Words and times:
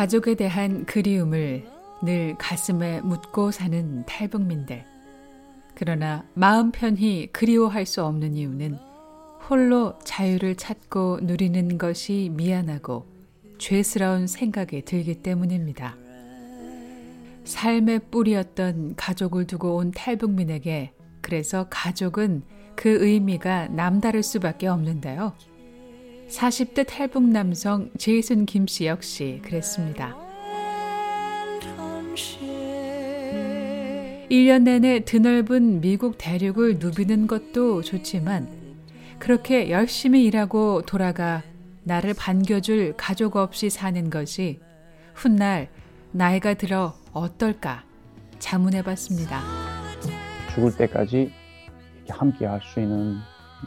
가족에 0.00 0.34
대한 0.34 0.86
그리움을 0.86 1.66
늘 2.02 2.34
가슴에 2.38 3.02
묻고 3.02 3.50
사는 3.50 4.02
탈북민들. 4.06 4.82
그러나 5.74 6.24
마음 6.32 6.72
편히 6.72 7.28
그리워할 7.30 7.84
수 7.84 8.02
없는 8.02 8.34
이유는 8.34 8.78
홀로 9.46 9.98
자유를 10.02 10.54
찾고 10.54 11.18
누리는 11.24 11.76
것이 11.76 12.30
미안하고 12.32 13.04
죄스러운 13.58 14.26
생각이 14.26 14.86
들기 14.86 15.16
때문입니다. 15.16 15.98
삶의 17.44 18.00
뿌리였던 18.10 18.94
가족을 18.96 19.46
두고 19.46 19.76
온 19.76 19.90
탈북민에게 19.90 20.94
그래서 21.20 21.66
가족은 21.68 22.42
그 22.74 23.04
의미가 23.04 23.68
남다를 23.68 24.22
수밖에 24.22 24.66
없는데요. 24.66 25.34
40대 26.30 26.86
탈북 26.86 27.24
남성 27.24 27.90
제이슨 27.98 28.46
김 28.46 28.66
씨 28.66 28.86
역시 28.86 29.40
그랬습니다. 29.44 30.16
1년 34.30 34.62
내내 34.62 35.00
드넓은 35.04 35.80
미국 35.80 36.16
대륙을 36.16 36.78
누비는 36.78 37.26
것도 37.26 37.82
좋지만 37.82 38.48
그렇게 39.18 39.70
열심히 39.70 40.24
일하고 40.24 40.82
돌아가 40.82 41.42
나를 41.82 42.14
반겨줄 42.14 42.94
가족 42.96 43.34
없이 43.36 43.68
사는 43.70 44.08
것이 44.08 44.60
훗날 45.14 45.68
나이가 46.12 46.54
들어 46.54 46.94
어떨까 47.12 47.82
자문해 48.38 48.82
봤습니다. 48.82 49.42
죽을 50.54 50.76
때까지 50.76 51.32
함께 52.08 52.46
할 52.46 52.60
수 52.62 52.80
있는 52.80 53.16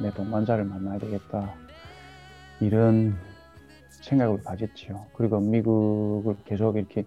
내 0.01 0.11
동반자를 0.13 0.63
만나야 0.63 0.97
되겠다. 0.99 1.53
이런 2.65 3.15
생각을 3.89 4.43
가졌지요. 4.43 5.05
그리고 5.13 5.39
미국을 5.39 6.35
계속 6.45 6.77
이렇게 6.77 7.05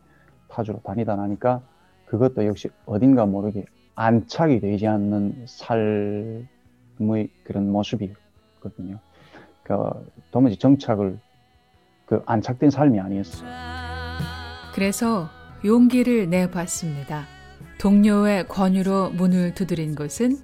타주로 0.49 0.81
다니다 0.85 1.17
나니까 1.17 1.61
그것도 2.07 2.47
역시 2.47 2.69
어딘가 2.85 3.27
모르게 3.27 3.65
안착이 3.95 4.61
되지 4.61 4.87
않는 4.87 5.47
삶의 5.47 7.29
그런 7.45 7.71
모습이거든요. 7.71 8.99
그 9.63 9.75
도무지 10.31 10.57
정착을 10.57 11.19
그 12.07 12.23
안착된 12.25 12.71
삶이 12.71 13.01
아니었어요. 13.01 13.49
그래서 14.75 15.29
용기를 15.65 16.31
내봤습니다. 16.31 17.25
동료의 17.81 18.47
권유로 18.49 19.11
문을 19.11 19.55
두드린 19.55 19.95
곳은 19.95 20.37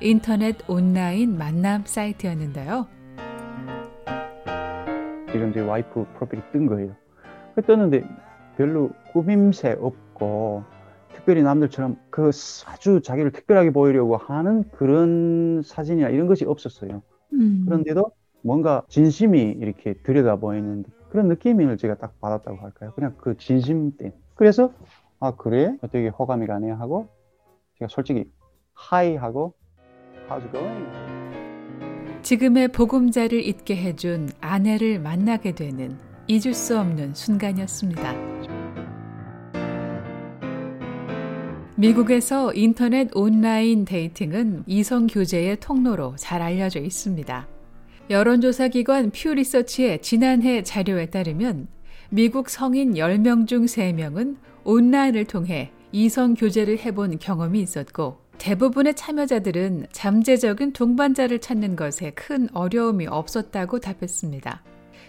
인터넷 0.00 0.56
온라인 0.68 1.38
만남 1.38 1.84
사이트였는데요. 1.86 2.88
이런 5.36 5.52
제 5.52 5.60
와이프 5.60 6.06
프로필이 6.14 6.42
뜬 6.52 6.66
거예요. 6.66 6.94
떴는데 7.66 8.04
별로 8.56 8.90
꾸밈새 9.12 9.76
없고 9.80 10.64
특별히 11.14 11.42
남들처럼 11.42 11.96
그 12.10 12.30
아주 12.66 13.00
자기를 13.00 13.32
특별하게 13.32 13.70
보이려고 13.70 14.16
하는 14.16 14.64
그런 14.72 15.62
사진이나 15.62 16.08
이런 16.08 16.26
것이 16.26 16.44
없었어요. 16.44 17.02
음. 17.32 17.64
그런데도 17.66 18.10
뭔가 18.42 18.82
진심이 18.88 19.40
이렇게 19.40 19.94
들여다 19.94 20.36
보이는 20.36 20.84
그런 21.08 21.28
느낌을 21.28 21.78
제가 21.78 21.94
딱 21.94 22.20
받았다고 22.20 22.58
할까요? 22.58 22.92
그냥 22.94 23.14
그 23.18 23.36
진심 23.38 23.96
때. 23.96 24.12
그래서 24.34 24.72
아 25.20 25.34
그래? 25.36 25.76
되게 25.90 26.08
호감이 26.08 26.46
가네 26.46 26.70
하고 26.70 27.08
제가 27.78 27.88
솔직히 27.88 28.30
hi 28.74 29.16
하고 29.16 29.54
how's 30.28 30.42
it 30.42 30.52
going? 30.52 31.03
지금의 32.24 32.68
보금자리를 32.68 33.46
있게 33.46 33.76
해준 33.76 34.30
아내를 34.40 34.98
만나게 34.98 35.54
되는 35.54 35.98
잊을 36.26 36.54
수 36.54 36.78
없는 36.78 37.14
순간이었습니다. 37.14 38.14
미국에서 41.76 42.54
인터넷 42.54 43.14
온라인 43.14 43.84
dating은 43.84 44.64
이성 44.66 45.06
교제의 45.06 45.60
통로로 45.60 46.16
잘 46.16 46.40
알려져 46.40 46.80
있습니다. 46.80 47.46
여론조사 48.08 48.68
기관 48.68 49.10
퓨 49.10 49.34
리서치의 49.34 50.00
지난해 50.00 50.62
자료에 50.62 51.10
따르면 51.10 51.68
미국 52.08 52.48
성인 52.48 52.94
10명 52.94 53.46
중 53.46 53.66
3명은 53.66 54.38
온라인을 54.64 55.26
통해 55.26 55.72
이성 55.92 56.32
교제를 56.32 56.78
해본 56.78 57.18
경험이 57.18 57.60
있었고 57.60 58.23
대부분의 58.38 58.94
참여자들은 58.94 59.86
잠재적인 59.92 60.72
동반자를 60.72 61.40
찾는 61.40 61.76
것에 61.76 62.10
큰 62.10 62.48
어려움이 62.52 63.06
없었다고 63.06 63.80
답했습니다. 63.80 64.62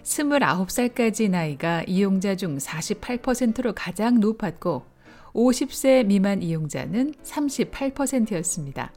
29살까지 0.03 1.29
나이가 1.29 1.83
이용자 1.83 2.35
중 2.35 2.57
48%로 2.57 3.73
가장 3.73 4.19
높았고 4.19 4.85
50세 5.33 6.05
미만 6.05 6.41
이용자는 6.41 7.13
38%였습니다. 7.23 8.93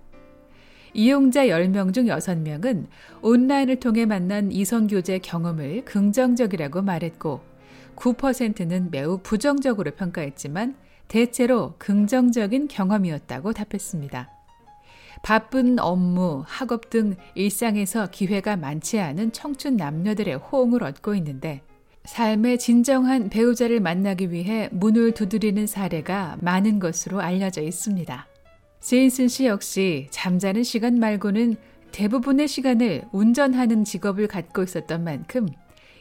이용자 0.95 1.47
10명 1.47 1.93
중 1.93 2.06
6명은 2.06 2.87
온라인을 3.22 3.77
통해 3.77 4.06
만난 4.06 4.53
이성교제 4.53 5.19
경험을 5.19 5.84
긍정적이라고 5.84 6.83
말했고 6.83 7.41
9%는 7.97 8.91
매우 8.91 9.19
부정적으로 9.19 9.91
평가했지만 9.91 10.77
대체로 11.09 11.75
긍정적인 11.79 12.69
경험이었다고 12.69 13.53
답했습니다. 13.53 14.31
바쁜 15.23 15.79
업무, 15.79 16.45
학업 16.47 16.91
등 16.91 17.17
일상에서 17.35 18.09
기회가 18.11 18.57
많지 18.57 19.01
않은 19.01 19.33
청춘 19.33 19.77
남녀들의 19.77 20.37
호응을 20.37 20.83
얻고 20.85 21.15
있는데 21.17 21.63
삶의 22.05 22.59
진정한 22.59 23.29
배우자를 23.29 23.81
만나기 23.81 24.31
위해 24.31 24.69
문을 24.73 25.13
두드리는 25.13 25.67
사례가 25.67 26.39
많은 26.41 26.79
것으로 26.79 27.21
알려져 27.21 27.63
있습니다. 27.63 28.27
제인슨 28.81 29.29
씨 29.29 29.47
역시 29.47 30.07
잠자는 30.11 30.63
시간 30.63 30.99
말고는 30.99 31.57
대부분의 31.91 32.49
시간을 32.49 33.05
운전하는 33.13 33.85
직업을 33.85 34.29
갖고 34.29 34.63
있었던 34.63 35.05
만큼 35.05 35.49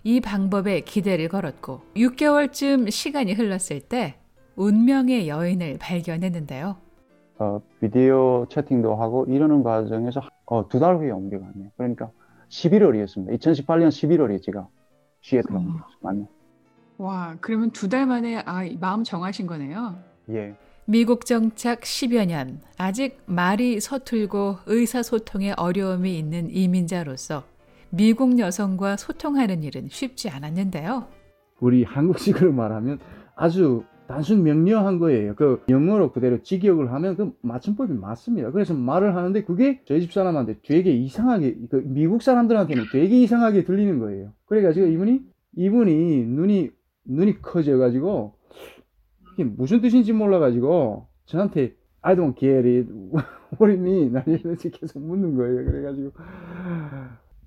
이 0.04 0.22
방법에 0.22 0.82
기대를 0.82 1.28
걸었고 1.28 1.82
6개월쯤 1.96 2.92
시간이 2.92 3.34
흘렀을 3.34 3.82
때 3.82 4.16
운명의 4.58 5.30
여인을 5.30 5.78
발견했는데요. 5.80 6.76
어, 7.40 7.62
비디오 7.80 8.46
채팅도 8.50 8.96
하고 8.96 9.26
이러는 9.30 9.64
과정에서 9.64 10.22
어, 10.46 10.68
두 10.68 10.80
달 10.80 10.98
후에 10.98 11.12
옮겨갔네요. 11.12 11.70
그러니까 11.78 12.10
11월이었습니다. 12.50 13.40
2018년 13.40 13.90
11월에 13.90 14.42
제가 14.42 14.68
시애틀 15.22 15.56
옮겨갔어요. 15.56 16.28
와, 16.98 17.36
그러면 17.42 17.70
두 17.72 17.88
달 17.90 18.08
만에 18.08 18.38
아, 18.46 18.64
마음 18.80 19.04
정하신 19.04 19.46
거네요. 19.46 19.96
예. 20.32 20.56
미국 20.86 21.26
정착 21.26 21.82
10여 21.82 22.26
년, 22.28 22.62
아직 22.78 23.20
말이 23.26 23.80
서툴고 23.80 24.60
의사소통에 24.66 25.54
어려움이 25.58 26.18
있는 26.18 26.50
이민자로서 26.50 27.44
미국 27.90 28.40
여성과 28.40 28.98
소통하는 28.98 29.64
일은 29.64 29.90
쉽지 29.92 30.30
않았는데요. 30.30 31.06
우리 31.60 31.84
한국식으로 31.84 32.54
말하면 32.54 33.00
아주 33.36 33.84
단순 34.08 34.44
명료한 34.44 35.00
거예요. 35.00 35.36
그 35.36 35.64
영어로 35.70 36.12
그대로 36.12 36.42
직역을 36.42 36.92
하면 36.94 37.16
그 37.16 37.34
맞춤법이 37.42 37.94
맞습니다. 37.94 38.52
그래서 38.52 38.74
말을 38.74 39.16
하는데 39.16 39.44
그게 39.44 39.82
저희 39.86 40.02
집 40.02 40.14
사람한테 40.14 40.58
되게 40.64 40.92
이상하게 40.92 41.58
그 41.70 41.84
미국 41.86 42.22
사람들한테는 42.22 42.86
되게 42.92 43.22
이상하게 43.22 43.66
들리는 43.66 44.00
거예요. 44.00 44.32
그래가지고 44.46 44.88
이분이 44.88 45.22
이분이 45.58 46.26
눈이 46.26 46.72
눈이 47.06 47.42
커져가지고 47.42 48.34
이게 49.34 49.44
무슨 49.44 49.82
뜻인지 49.82 50.14
몰라가지고 50.14 51.08
저한테 51.26 51.76
I 52.02 52.16
don't 52.16 52.38
get 52.38 52.68
it. 52.68 52.90
What 53.60 53.78
do 53.78 53.86
you? 53.86 54.12
이렇게 54.44 54.70
계속 54.70 55.00
묻는 55.00 55.36
거예요. 55.36 55.66
그래가지고 55.66 56.12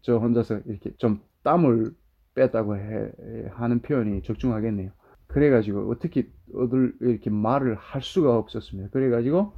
저 0.02 0.16
혼자서 0.16 0.60
이렇게 0.66 0.92
좀 0.96 1.20
땀을 1.42 1.92
뺐다고 2.34 2.76
해, 2.76 3.12
하는 3.50 3.80
표현이 3.80 4.22
적중하겠네요. 4.22 4.90
그래가지고 5.32 5.90
어떻게 5.90 6.28
얻을 6.54 6.94
이렇게 7.00 7.30
말을 7.30 7.76
할 7.76 8.02
수가 8.02 8.36
없었습니다. 8.36 8.90
그래가지고 8.90 9.52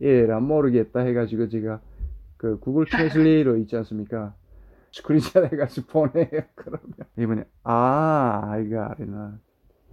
예라 0.00 0.40
모르겠다 0.40 1.00
해가지고 1.00 1.48
제가 1.48 1.80
그 2.36 2.58
구글 2.58 2.86
트랜슬레이터 2.86 3.56
있지 3.58 3.76
않습니까? 3.76 4.34
스크린샷 4.92 5.52
해가지고 5.52 5.86
보내요. 5.86 6.42
그러면 6.54 6.82
이번에 7.18 7.44
아 7.62 8.40
아이가 8.44 8.90
아리나 8.90 9.38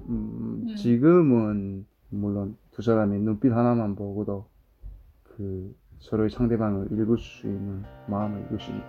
음, 0.10 0.66
음, 0.68 0.76
지금은 0.76 1.86
물론 2.10 2.58
두 2.72 2.82
사람이 2.82 3.20
눈빛 3.20 3.52
하나만 3.52 3.96
보고도 3.96 4.48
그 5.24 5.76
서로의 6.00 6.30
상대방을 6.30 6.92
읽을 6.92 7.18
수 7.18 7.48
있는 7.48 7.84
마음을 8.08 8.42
읽을 8.46 8.60
수 8.60 8.72
있는 8.72 8.86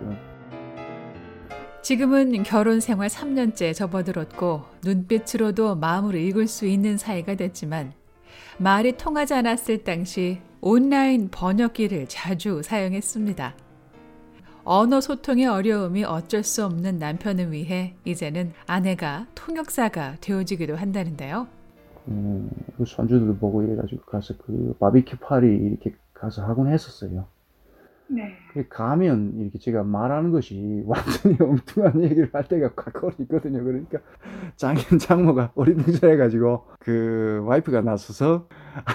지금은 1.89 2.43
결혼 2.43 2.81
생활 2.81 3.09
3년째 3.09 3.73
접어들었고 3.73 4.61
눈빛으로도 4.83 5.75
마음을 5.77 6.13
읽을 6.13 6.45
수 6.45 6.67
있는 6.67 6.97
사이가 6.97 7.33
됐지만 7.33 7.93
말이 8.59 8.95
통하지 8.95 9.33
않았을 9.33 9.83
당시 9.83 10.39
온라인 10.61 11.29
번역기를 11.31 12.05
자주 12.07 12.61
사용했습니다. 12.61 13.55
언어 14.65 15.01
소통의 15.01 15.47
어려움이 15.47 16.03
어쩔 16.03 16.43
수 16.43 16.63
없는 16.63 16.99
남편을 16.99 17.51
위해 17.51 17.95
이제는 18.05 18.51
아내가 18.67 19.25
통역사가 19.33 20.17
되어지기도 20.21 20.75
한다는데요. 20.75 21.47
음, 22.07 22.51
그 22.77 22.85
손주들도 22.85 23.37
보고 23.37 23.63
이래가지고 23.63 24.03
가서 24.03 24.35
그 24.37 24.75
바비큐 24.79 25.17
파리 25.17 25.47
이렇게 25.47 25.95
가서 26.13 26.43
하곤 26.43 26.71
했었어요. 26.71 27.25
네. 28.09 28.35
가면 28.69 29.33
이렇게 29.37 29.59
제가 29.59 29.83
말하는 29.83 30.31
것이 30.31 30.83
완전히 30.85 31.37
엉뚱한 31.39 32.03
얘기를 32.03 32.29
할 32.33 32.47
때가 32.47 32.73
가끔 32.73 33.11
있거든요. 33.19 33.63
그러니까 33.63 33.99
장인 34.55 34.97
장모가 34.99 35.51
어리둥절해가지고 35.55 36.65
그 36.79 37.43
와이프가 37.45 37.81
나서서 37.81 38.47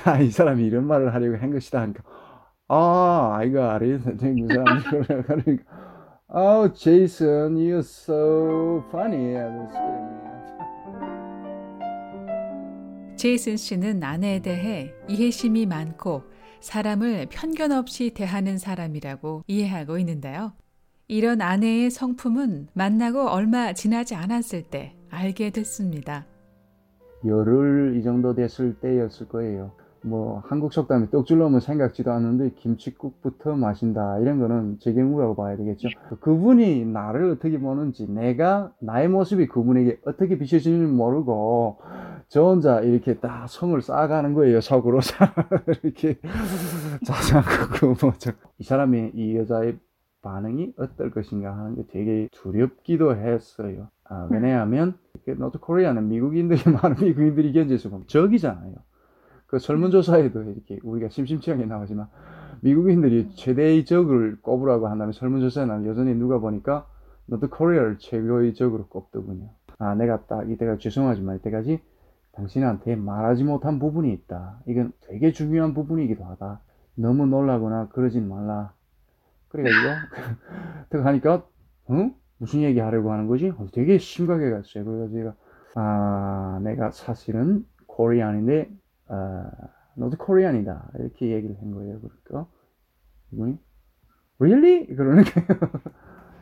아, 0.05 0.19
이 0.19 0.31
사람이 0.31 0.65
이런 0.67 0.87
말을 0.87 1.15
하려고 1.15 1.37
한 1.37 1.53
것이다 1.53 1.81
하니까 1.81 2.03
아, 2.69 3.37
아이가 3.39 3.75
알겠는데 3.75 4.35
그 4.35 4.55
사람이 5.05 5.43
그러니까 5.43 5.85
Oh, 6.37 6.67
Jason, 6.67 7.55
you're 7.55 7.85
so 7.85 8.83
funny. 8.89 9.37
제이슨 13.17 13.57
씨는 13.57 14.03
아내에 14.03 14.41
대해 14.41 14.93
이해심이 15.07 15.67
많고 15.67 16.25
사람을 16.61 17.27
편견 17.31 17.73
없이 17.73 18.11
대하는 18.15 18.59
사람이라고 18.59 19.45
이해하고 19.47 19.99
있는데요. 19.99 20.53
이런 21.09 21.43
아내의 21.43 21.91
성품은 21.91 22.69
만나고 22.73 23.29
얼마 23.29 23.73
지나지 23.73 24.15
않았을 24.15 24.63
때 24.63 24.97
알게 25.11 25.51
됐습니다. 25.51 26.27
열흘 27.27 27.97
이 27.99 28.03
정도 28.03 28.35
됐을 28.35 28.75
때였을 28.81 29.29
거예요. 29.29 29.73
뭐 30.05 30.43
한국 30.47 30.73
속담에 30.73 31.09
떡줄 31.11 31.39
넣으면 31.39 31.61
생각지도 31.61 32.13
않는데 32.13 32.51
김치국부터 32.57 33.57
마신다 33.57 34.19
이런 34.19 34.39
거는 34.39 34.79
제 34.81 34.93
경우라고 34.93 35.35
봐야 35.35 35.57
되겠죠. 35.57 35.89
그분이 36.21 36.85
나를 36.85 37.31
어떻게 37.31 37.59
보는지 37.59 38.11
내가 38.11 38.73
나의 38.81 39.09
모습이 39.09 39.47
그분에게 39.47 40.01
어떻게 40.07 40.39
비춰지는지 40.39 40.93
모르고 40.93 41.79
저 42.29 42.43
혼자 42.43 42.81
이렇게 42.81 43.15
딱 43.15 43.47
성을 43.49 43.81
쌓아가는 43.81 44.35
거예요 44.35 44.61
속으로 44.61 45.01
이렇게 45.83 46.19
자상하고 47.07 47.95
뭐이 48.01 48.63
사람이 48.63 49.13
이 49.15 49.37
여자의 49.37 49.79
반응이 50.21 50.75
어떨 50.79 51.11
것인가 51.11 51.57
하는 51.57 51.77
게 51.77 51.83
되게 51.91 52.29
두렵기도 52.33 53.17
했어요. 53.17 53.89
아, 54.05 54.27
왜냐하면 54.31 54.99
North 55.39 55.59
Korea는 55.59 56.09
미국인들이 56.09 56.61
많은 56.73 56.97
미국인들이 57.01 57.53
견제해서 57.53 57.91
적이잖아요. 58.07 58.75
그 59.55 59.61
설문조사에도 59.61 60.43
이렇게 60.43 60.81
우리가 60.83 61.11
심심치 61.11 61.45
않게 61.45 61.67
나오지만 61.67 62.09
미국인들이 62.63 63.37
최대의 63.37 63.85
적을 63.85 64.41
꼽으라고 64.43 64.89
한다면 64.89 65.13
설문조사에는 65.13 65.87
여전히 65.87 66.13
누가 66.17 66.41
보니까 66.41 66.89
North 67.27 67.49
Korea를 67.49 67.99
최고의 67.99 68.55
적으로 68.55 68.89
꼽더군요. 68.89 69.49
아 69.79 69.95
내가 69.95 70.27
딱 70.27 70.51
이때가 70.51 70.79
죄송하지만 70.79 71.37
이때까지 71.37 71.81
당신한테 72.33 72.97
말하지 72.97 73.45
못한 73.45 73.79
부분이 73.79 74.13
있다. 74.13 74.59
이건 74.67 74.93
되게 75.03 75.31
중요한 75.31 75.73
부분이기도 75.73 76.25
하다. 76.25 76.61
너무 76.97 77.27
놀라거나 77.27 77.91
그러진 77.91 78.29
말라. 78.29 78.73
그래가지고 79.51 79.89
딱 80.89 81.07
하니까 81.07 81.47
응? 81.91 82.13
무슨 82.39 82.63
얘기 82.63 82.81
하려고 82.81 83.13
하는 83.13 83.29
거지? 83.29 83.53
되게 83.73 83.99
심각해 83.99 84.51
갔어요. 84.51 84.85
그래서 84.85 85.13
제가 85.13 85.35
아 85.77 86.61
내가 86.65 86.91
사실은 86.91 87.65
코리안인데 87.87 88.69
아, 89.09 89.51
너도 89.97 90.17
코리안이다. 90.17 90.93
이렇게 90.99 91.33
얘기를 91.33 91.57
한 91.61 91.71
거예요. 91.73 92.01
그러니까 92.01 92.51
이분이 93.33 93.59
really? 94.39 94.87
그러는 94.87 95.25
거예요. 95.25 95.49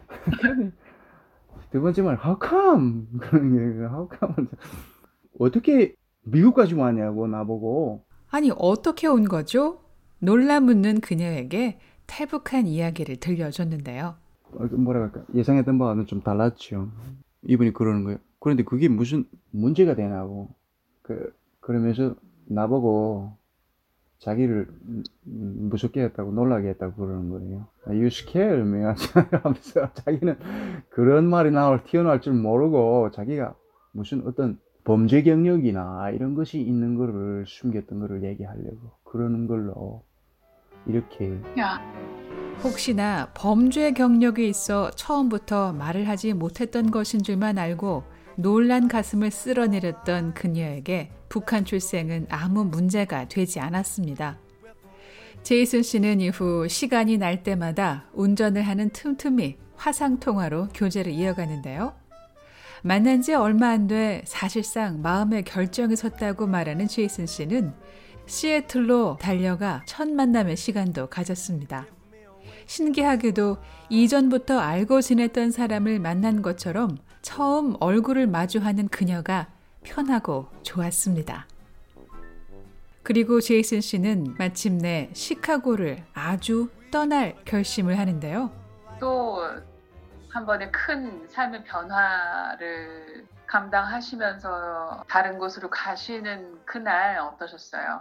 두 1.71 1.81
번째 1.81 2.03
말 2.03 2.19
how 2.23 2.39
come? 2.41 3.07
그러는 3.19 3.51
거예요. 3.57 3.89
how 3.89 4.09
come? 4.19 4.49
어떻게 5.39 5.95
미국까지 6.25 6.75
왔냐고 6.75 7.27
나보고 7.27 8.05
아니 8.31 8.51
어떻게 8.57 9.07
온 9.07 9.25
거죠? 9.25 9.81
놀라 10.19 10.61
묻는 10.61 11.01
그녀에게 11.01 11.79
탈북한 12.07 12.67
이야기를 12.67 13.17
들려줬는데요. 13.17 14.15
어, 14.55 14.65
뭐라 14.65 15.03
할까 15.03 15.25
예상했던 15.35 15.79
바와는 15.79 16.07
좀 16.07 16.21
달랐죠. 16.21 16.91
이분이 17.49 17.73
그러는 17.73 18.05
거예요. 18.05 18.19
그런데 18.39 18.65
그게 18.65 18.89
무슨 18.89 19.25
문제가 19.51 19.95
되냐고 19.95 20.55
그 21.03 21.35
그러면서 21.61 22.15
나보고 22.55 23.33
자기를 24.19 24.69
무섭게 25.25 26.01
했다고 26.03 26.33
놀라게 26.33 26.69
했다고 26.71 26.95
그러는 26.95 27.29
거예요. 27.29 27.67
You 27.87 28.07
scare 28.07 28.61
me 28.61 28.85
하면서 29.43 29.93
자기는 29.95 30.39
그런 30.91 31.29
말이 31.29 31.51
나올 31.51 31.83
튀어나올 31.83 32.21
줄 32.21 32.35
모르고 32.35 33.11
자기가 33.11 33.55
무슨 33.93 34.25
어떤 34.27 34.61
범죄 34.85 35.23
경력이나 35.23 36.11
이런 36.11 36.35
것이 36.35 36.61
있는 36.61 36.97
거를 36.97 37.45
숨겼던 37.47 38.01
거를 38.01 38.23
얘기하려고 38.25 38.93
그러는 39.05 39.47
걸로 39.47 40.05
이렇게 40.87 41.39
야. 41.59 41.81
혹시나 42.63 43.29
범죄 43.35 43.93
경력이 43.93 44.49
있어 44.49 44.91
처음부터 44.93 45.73
말을 45.73 46.09
하지 46.09 46.33
못했던 46.33 46.91
것인 46.91 47.23
줄만 47.23 47.59
알고 47.59 48.05
놀란 48.37 48.89
가슴을 48.89 49.31
쓸어내렸던 49.31 50.35
그녀에게 50.35 51.11
북한 51.33 51.65
출생은 51.65 52.27
아무 52.29 52.63
문제가 52.63 53.27
되지 53.27 53.59
않았습니다. 53.59 54.39
제이슨 55.43 55.83
씨는 55.83 56.21
이후 56.21 56.69
시간이 56.69 57.17
날 57.17 57.43
때마다 57.43 58.05
운전을 58.13 58.61
하는 58.61 58.91
틈틈이 58.91 59.57
화상통화로 59.77 60.69
교제를 60.75 61.11
이어가는데요. 61.11 61.95
만난 62.83 63.23
지 63.23 63.33
얼마 63.33 63.69
안 63.71 63.87
돼 63.87 64.21
사실상 64.27 65.01
마음의 65.01 65.45
결정이 65.45 65.97
섰다고 65.97 66.47
말하는 66.47 66.87
제이슨 66.87 67.25
씨는 67.25 67.73
시애틀로 68.27 69.17
달려가 69.19 69.83
첫 69.87 70.11
만남의 70.11 70.59
시간도 70.59 71.07
가졌습니다. 71.07 71.87
신기하게도 72.67 73.57
이전부터 73.89 74.59
알고 74.59 75.01
지냈던 75.01 75.51
사람을 75.51 75.99
만난 75.99 76.43
것처럼 76.43 76.99
처음 77.23 77.75
얼굴을 77.81 78.27
마주하는 78.27 78.89
그녀가 78.89 79.49
편하고 79.85 80.47
좋았습니다. 80.63 81.47
그리고 83.03 83.41
제이슨 83.41 83.81
씨는 83.81 84.37
마침내 84.39 85.11
시카고를 85.13 86.05
아주 86.15 86.69
떠날 86.91 87.37
결심을 87.45 87.99
하는데요. 87.99 88.51
또 89.01 89.43
한 90.33 90.47
번의 90.47 90.73
큰 90.73 91.29
삶의 91.29 91.63
변화를 91.65 93.27
감당하시면서 93.47 95.05
다른 95.07 95.39
곳으로 95.39 95.69
가시는 95.69 96.61
그날 96.65 97.19
어떠셨어요? 97.19 98.01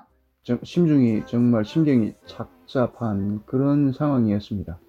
심중이 0.64 1.26
정말 1.26 1.66
심경이 1.66 2.16
착잡한 2.26 3.44
그런 3.46 3.92
상황이었습니다. 3.92 4.80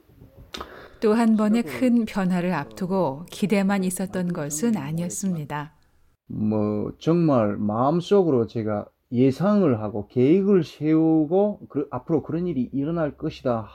또 1.00 1.14
한 1.14 1.36
번의 1.36 1.64
큰 1.64 2.04
변화를 2.04 2.54
앞두고 2.54 3.26
기대만 3.28 3.82
있었던 3.82 4.32
것은 4.32 4.76
아니었습니다. 4.76 5.72
뭐 6.26 6.92
정말 6.98 7.56
마음속으로 7.56 8.46
제가 8.46 8.86
예상을 9.12 9.80
하고 9.80 10.08
계획을 10.08 10.64
세우고 10.64 11.66
그, 11.68 11.86
앞으로 11.90 12.22
그런 12.22 12.46
일이 12.46 12.70
일어날 12.72 13.16
것이다 13.16 13.68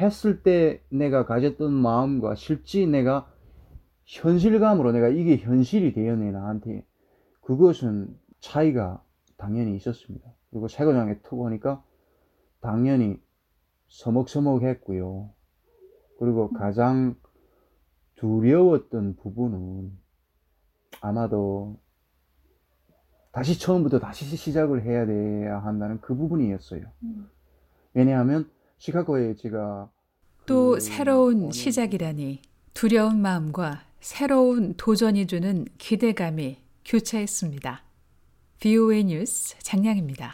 했을 0.00 0.42
때 0.42 0.82
내가 0.90 1.24
가졌던 1.24 1.72
마음과 1.72 2.34
실제 2.34 2.84
내가 2.86 3.30
현실감으로 4.04 4.92
내가 4.92 5.08
이게 5.08 5.36
현실이 5.36 5.92
되었네 5.94 6.32
나한테 6.32 6.84
그것은 7.40 8.14
차이가 8.40 9.02
당연히 9.36 9.74
있었습니다. 9.76 10.30
그리고 10.50 10.68
세거장에 10.68 11.20
톡 11.22 11.40
오니까 11.40 11.82
당연히 12.60 13.18
서먹서먹했고요. 13.88 15.30
그리고 16.18 16.50
가장 16.52 17.16
두려웠던 18.16 19.16
부분은 19.16 20.01
아마도 21.02 21.76
다시 23.32 23.58
처음부터 23.58 23.98
다시 23.98 24.24
시작을 24.36 24.84
해야 24.84 25.04
돼야 25.06 25.58
한다는 25.58 26.00
그 26.00 26.14
부분이었어요. 26.14 26.82
음. 27.02 27.28
왜냐하면 27.94 28.48
시카고에 28.78 29.34
제가 29.34 29.90
또 30.46 30.74
그 30.74 30.80
새로운 30.80 31.50
시작이라니 31.50 32.42
두려운 32.74 33.20
마음과 33.20 33.82
새로운 34.00 34.74
도전이 34.76 35.26
주는 35.26 35.66
기대감이 35.78 36.58
교차했습니다. 36.84 37.82
VOA 38.60 39.04
뉴스 39.04 39.58
장량입니다. 39.60 40.30